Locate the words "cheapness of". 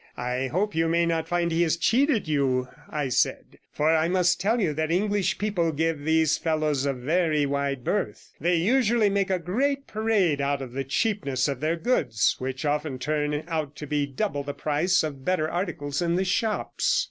10.85-11.59